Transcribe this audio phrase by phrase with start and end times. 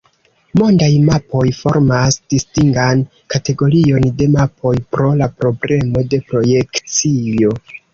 [0.61, 3.05] Mondaj mapoj formas distingan
[3.37, 7.59] kategorion de mapoj pro la problemo de projekcio.